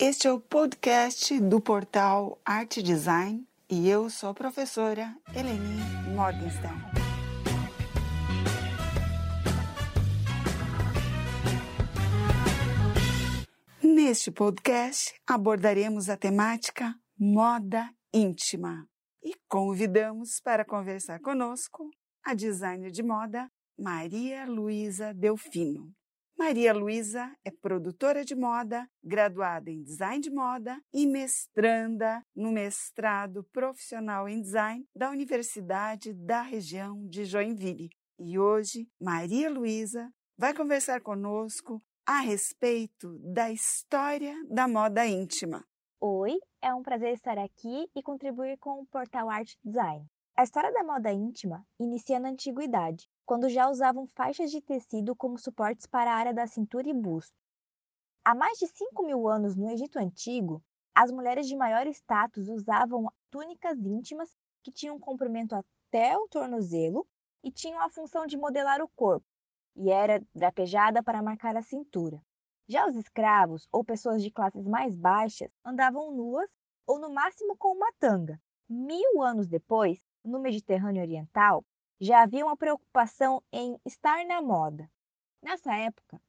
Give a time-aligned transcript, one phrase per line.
[0.00, 5.82] Este é o podcast do portal Arte Design e eu sou a professora Eleni
[6.14, 6.78] Morgenstern.
[13.82, 18.86] Neste podcast abordaremos a temática moda íntima
[19.20, 21.90] e convidamos para conversar conosco
[22.24, 25.97] a designer de moda Maria Luísa Delfino.
[26.38, 33.42] Maria Luísa é produtora de moda, graduada em design de moda e mestranda no mestrado
[33.52, 37.90] profissional em design da Universidade da região de Joinville.
[38.20, 45.64] E hoje, Maria Luísa vai conversar conosco a respeito da história da moda íntima.
[46.00, 50.06] Oi, é um prazer estar aqui e contribuir com o portal Arte Design.
[50.38, 55.36] A história da moda íntima inicia na antiguidade, quando já usavam faixas de tecido como
[55.36, 57.36] suportes para a área da cintura e busto.
[58.24, 60.62] Há mais de 5 mil anos no Egito Antigo,
[60.94, 67.04] as mulheres de maior status usavam túnicas íntimas que tinham comprimento até o tornozelo
[67.42, 69.26] e tinham a função de modelar o corpo,
[69.74, 72.22] e era drapejada para marcar a cintura.
[72.68, 76.48] Já os escravos ou pessoas de classes mais baixas andavam nuas
[76.86, 78.40] ou no máximo com uma tanga.
[78.68, 81.64] Mil anos depois, no Mediterrâneo Oriental,
[82.00, 84.88] já havia uma preocupação em estar na moda.
[85.42, 86.20] Nessa época,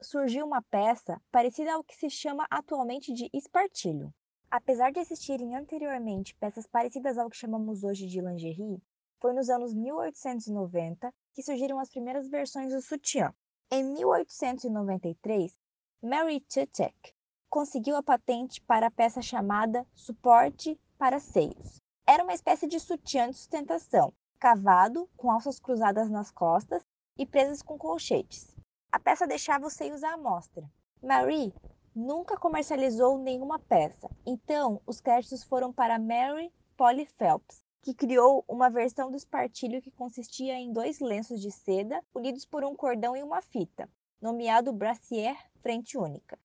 [0.00, 4.14] surgiu uma peça parecida ao que se chama atualmente de espartilho.
[4.50, 8.82] Apesar de existirem anteriormente peças parecidas ao que chamamos hoje de lingerie,
[9.20, 13.32] foi nos anos 1890 que surgiram as primeiras versões do sutiã.
[13.70, 15.54] Em 1893,
[16.02, 17.14] Mary Tutek
[17.48, 21.79] conseguiu a patente para a peça chamada suporte para seios.
[22.12, 26.82] Era uma espécie de sutiã de sustentação, cavado, com alças cruzadas nas costas
[27.16, 28.52] e presas com colchetes.
[28.90, 30.68] A peça deixava os seios à amostra.
[31.00, 31.54] Marie
[31.94, 38.68] nunca comercializou nenhuma peça, então os créditos foram para Mary Polly Phelps, que criou uma
[38.68, 43.22] versão do espartilho que consistia em dois lenços de seda unidos por um cordão e
[43.22, 43.88] uma fita,
[44.20, 46.36] nomeado brassiere frente única.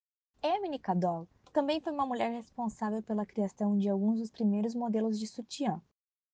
[0.48, 5.26] Emily Cadol também foi uma mulher responsável pela criação de alguns dos primeiros modelos de
[5.26, 5.82] sutiã.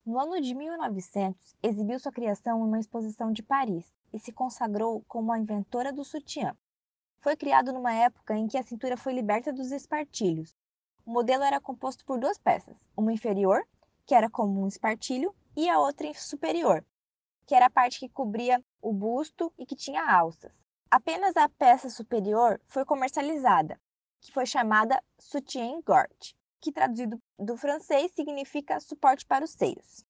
[0.05, 5.03] No ano de 1900, exibiu sua criação em uma exposição de Paris e se consagrou
[5.09, 6.55] como a inventora do sutiã.
[7.21, 10.55] Foi criado numa época em que a cintura foi liberta dos espartilhos.
[11.07, 13.67] O modelo era composto por duas peças, uma inferior,
[14.05, 16.85] que era como um espartilho, e a outra superior,
[17.47, 20.53] que era a parte que cobria o busto e que tinha alças.
[20.91, 23.81] Apenas a peça superior foi comercializada
[24.23, 30.05] que foi chamada soutien-gorge, que traduzido do francês significa suporte para os seios.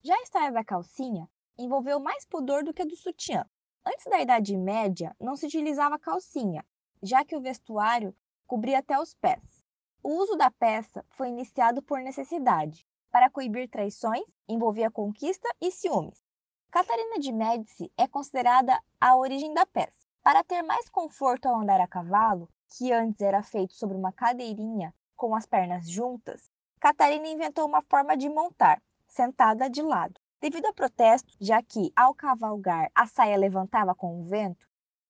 [0.00, 3.44] Já a história da calcinha envolveu mais pudor do que a do sutiã.
[3.84, 6.64] Antes da Idade Média, não se utilizava calcinha,
[7.02, 8.14] já que o vestuário
[8.46, 9.64] cobria até os pés.
[10.04, 12.86] O uso da peça foi iniciado por necessidade.
[13.10, 16.22] Para coibir traições, envolvia conquista e ciúmes.
[16.70, 19.92] Catarina de Médici é considerada a origem da peça.
[20.22, 24.94] Para ter mais conforto ao andar a cavalo, que antes era feito sobre uma cadeirinha
[25.16, 26.50] com as pernas juntas,
[26.80, 30.20] Catarina inventou uma forma de montar, sentada de lado.
[30.40, 34.66] Devido a protesto, já que ao cavalgar a saia levantava com o vento,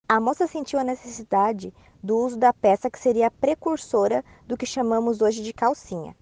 [0.09, 4.67] a moça sentiu a necessidade do uso da peça que seria a precursora do que
[4.67, 6.15] chamamos hoje de calcinha.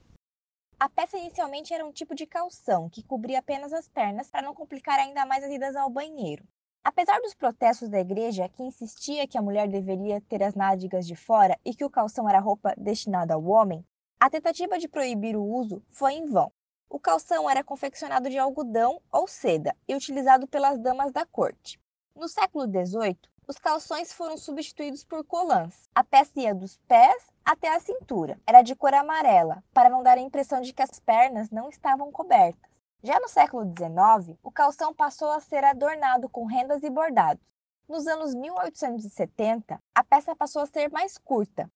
[0.78, 4.54] A peça inicialmente era um tipo de calção que cobria apenas as pernas para não
[4.54, 6.44] complicar ainda mais as idas ao banheiro.
[6.82, 11.14] Apesar dos protestos da igreja, que insistia que a mulher deveria ter as nádegas de
[11.14, 13.84] fora e que o calção era roupa destinada ao homem,
[14.18, 16.50] a tentativa de proibir o uso foi em vão.
[16.88, 21.78] O calção era confeccionado de algodão ou seda e utilizado pelas damas da corte.
[22.16, 25.88] No século XVIII, os calções foram substituídos por colãs.
[25.94, 28.40] A peça ia dos pés até a cintura.
[28.46, 32.10] Era de cor amarela, para não dar a impressão de que as pernas não estavam
[32.10, 32.69] cobertas.
[33.02, 37.42] Já no século XIX, o calção passou a ser adornado com rendas e bordados.
[37.88, 41.70] Nos anos 1870, a peça passou a ser mais curta.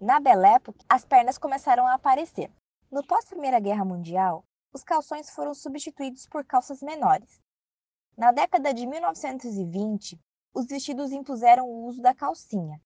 [0.00, 2.48] Na Belle Époque, as pernas começaram a aparecer.
[2.92, 7.42] No pós-Primeira Guerra Mundial, os calções foram substituídos por calças menores.
[8.16, 10.16] Na década de 1920,
[10.54, 12.80] os vestidos impuseram o uso da calcinha.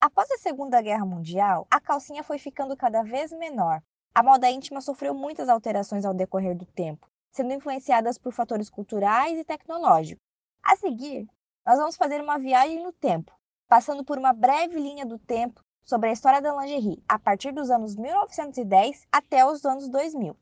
[0.00, 3.80] Após a Segunda Guerra Mundial, a calcinha foi ficando cada vez menor.
[4.12, 9.38] A moda íntima sofreu muitas alterações ao decorrer do tempo, sendo influenciadas por fatores culturais
[9.38, 10.24] e tecnológicos.
[10.62, 11.28] A seguir,
[11.66, 13.30] nós vamos fazer uma viagem no tempo,
[13.68, 17.70] passando por uma breve linha do tempo sobre a história da lingerie, a partir dos
[17.70, 20.34] anos 1910 até os anos 2000.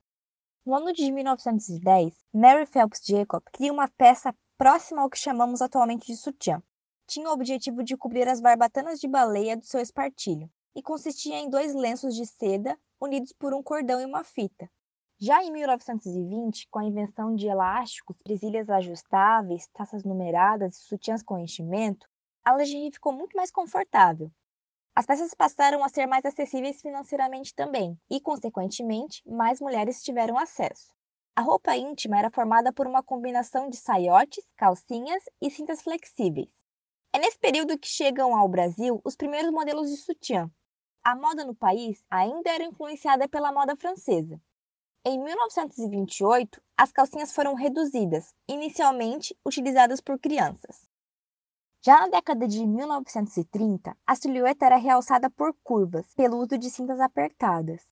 [0.64, 6.06] No ano de 1910, Mary Phelps Jacob cria uma peça próxima ao que chamamos atualmente
[6.06, 6.62] de sutiã.
[7.08, 10.48] Tinha o objetivo de cobrir as barbatanas de baleia do seu espartilho.
[10.76, 14.68] e consistia em dois lenços de seda unidos por um cordão e uma fita.
[15.20, 21.38] Já em 1920, com a invenção de elásticos, presilhas ajustáveis, taças numeradas e sutiãs com
[21.38, 22.08] enchimento,
[22.44, 24.30] a lingerie ficou muito mais confortável.
[24.94, 30.92] As peças passaram a ser mais acessíveis financeiramente também, e, consequentemente, mais mulheres tiveram acesso.
[31.36, 36.48] A roupa íntima era formada por uma combinação de saiotes, calcinhas e cintas flexíveis.
[37.12, 40.50] É nesse período que chegam ao Brasil os primeiros modelos de sutiã.
[41.04, 44.40] A moda no país ainda era influenciada pela moda francesa.
[45.06, 50.88] Em 1928, as calcinhas foram reduzidas, inicialmente utilizadas por crianças.
[51.82, 57.00] Já na década de 1930, a silhueta era realçada por curvas, pelo uso de cintas
[57.00, 57.86] apertadas.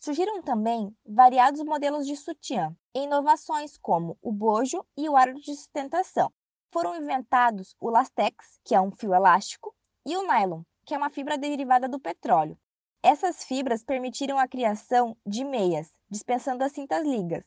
[0.00, 5.54] Surgiram também variados modelos de sutiã, e inovações como o bojo e o aro de
[5.54, 6.32] sustentação,
[6.72, 9.74] foram inventados o lastex, que é um fio elástico,
[10.06, 12.58] e o nylon, que é uma fibra derivada do petróleo.
[13.02, 17.44] Essas fibras permitiram a criação de meias, dispensando as cintas ligas.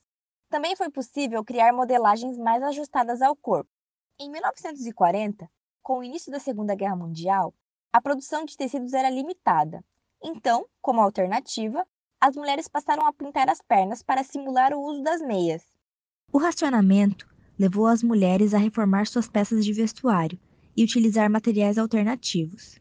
[0.50, 3.70] Também foi possível criar modelagens mais ajustadas ao corpo.
[4.20, 5.50] Em 1940,
[5.82, 7.54] com o início da Segunda Guerra Mundial,
[7.92, 9.84] a produção de tecidos era limitada.
[10.22, 11.86] Então, como alternativa,
[12.20, 15.64] as mulheres passaram a pintar as pernas para simular o uso das meias.
[16.32, 17.28] O racionamento
[17.58, 20.40] levou as mulheres a reformar suas peças de vestuário
[20.76, 22.80] e utilizar materiais alternativos.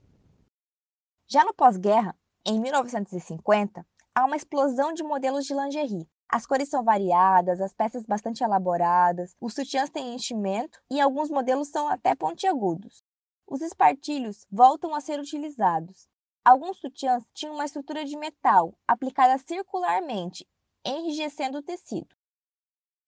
[1.27, 3.87] Já no pós-guerra, em 1950,
[4.19, 6.11] há uma explosão de modelos de lingerie.
[6.29, 11.69] As cores são variadas, as peças bastante elaboradas, os sutiãs têm enchimento e alguns modelos
[11.69, 13.05] são até pontiagudos.
[13.47, 16.09] Os espartilhos voltam a ser utilizados.
[16.45, 20.45] Alguns sutiãs tinham uma estrutura de metal aplicada circularmente,
[20.85, 22.17] enrijecendo o tecido.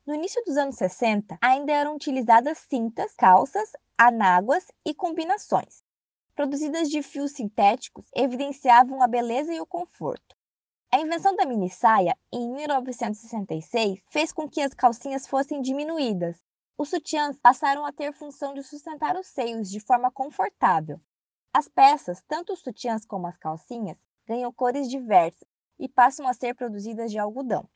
[0.06, 5.82] No início dos anos 60, ainda eram utilizadas cintas, calças, anáguas e combinações.
[6.36, 10.38] Produzidas de fios sintéticos, evidenciavam a beleza e o conforto.
[10.92, 16.42] A invenção da mini saia, em 1966, fez com que as calcinhas fossem diminuídas.
[16.76, 21.00] Os sutiãs passaram a ter função de sustentar os seios de forma confortável.
[21.54, 23.96] As peças, tanto os sutiãs como as calcinhas,
[24.26, 25.46] ganham cores diversas
[25.78, 27.68] e passam a ser produzidas de algodão.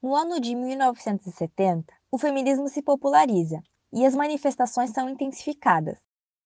[0.00, 3.60] No ano de 1970, o feminismo se populariza
[3.92, 5.98] e as manifestações são intensificadas.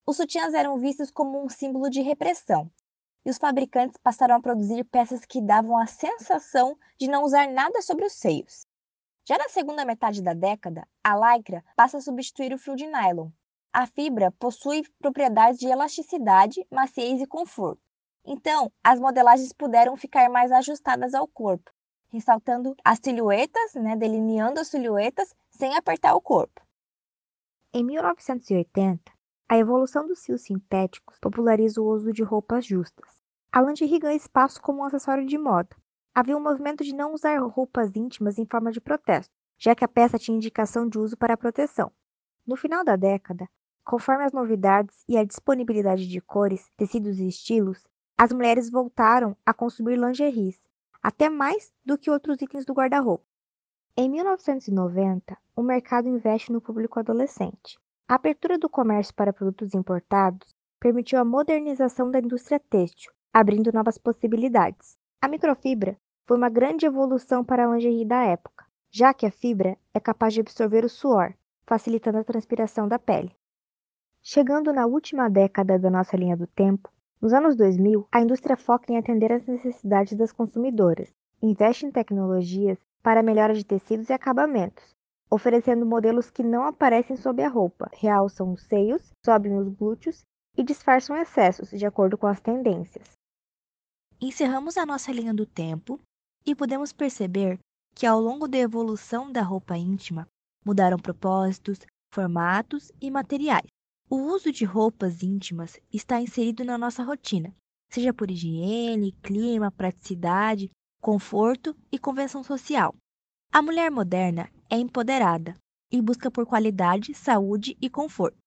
[0.06, 2.70] Os sutiãs eram vistos como um símbolo de repressão,
[3.26, 7.82] e os fabricantes passaram a produzir peças que davam a sensação de não usar nada
[7.82, 8.64] sobre os seios.
[9.24, 13.28] Já na segunda metade da década, a lycra passa a substituir o fio de nylon.
[13.72, 17.82] A fibra possui propriedades de elasticidade, maciez e conforto.
[18.24, 21.72] Então, as modelagens puderam ficar mais ajustadas ao corpo,
[22.08, 26.62] ressaltando as silhuetas, né, delineando as silhuetas sem apertar o corpo.
[27.74, 29.12] Em 1980,
[29.48, 33.15] a evolução dos fios sintéticos populariza o uso de roupas justas.
[33.56, 35.74] A lingerie ganha espaço como um acessório de moda.
[36.14, 39.88] Havia um movimento de não usar roupas íntimas em forma de protesto, já que a
[39.88, 41.90] peça tinha indicação de uso para proteção.
[42.46, 43.48] No final da década,
[43.82, 47.82] conforme as novidades e a disponibilidade de cores, tecidos e estilos,
[48.18, 50.60] as mulheres voltaram a consumir lingeries,
[51.02, 53.24] até mais do que outros itens do guarda-roupa.
[53.96, 57.78] Em 1990, o mercado investe no público adolescente.
[58.06, 63.98] A abertura do comércio para produtos importados permitiu a modernização da indústria têxtil, abrindo novas
[63.98, 64.96] possibilidades.
[65.20, 65.94] A microfibra
[66.26, 70.32] foi uma grande evolução para a lingerie da época, já que a fibra é capaz
[70.32, 71.34] de absorver o suor,
[71.66, 73.36] facilitando a transpiração da pele.
[74.22, 78.90] Chegando na última década da nossa linha do tempo, nos anos 2000, a indústria foca
[78.90, 84.14] em atender às necessidades das consumidoras, investe em tecnologias para a melhora de tecidos e
[84.14, 84.96] acabamentos,
[85.30, 90.24] oferecendo modelos que não aparecem sob a roupa, realçam os seios, sobem os glúteos
[90.56, 93.15] e disfarçam excessos de acordo com as tendências.
[94.20, 96.00] Encerramos a nossa linha do tempo
[96.44, 97.58] e podemos perceber
[97.94, 100.26] que ao longo da evolução da roupa íntima
[100.64, 101.80] mudaram propósitos,
[102.10, 103.66] formatos e materiais.
[104.08, 107.54] O uso de roupas íntimas está inserido na nossa rotina,
[107.90, 110.70] seja por higiene, clima, praticidade,
[111.02, 112.94] conforto e convenção social.
[113.52, 115.54] A mulher moderna é empoderada
[115.92, 118.38] e busca por qualidade, saúde e conforto.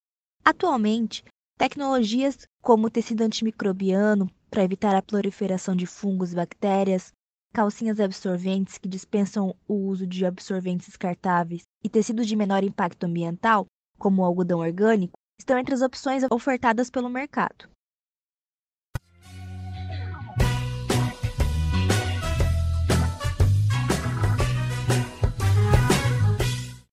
[0.43, 1.23] Atualmente,
[1.57, 7.11] tecnologias como tecido antimicrobiano para evitar a proliferação de fungos e bactérias,
[7.53, 13.65] calcinhas absorventes que dispensam o uso de absorventes descartáveis e tecidos de menor impacto ambiental,
[13.97, 17.69] como o algodão orgânico, estão entre as opções ofertadas pelo mercado.